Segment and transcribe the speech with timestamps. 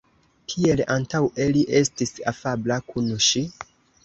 [0.53, 3.45] Kiel antaŭe, li estis afabla kun ŝi.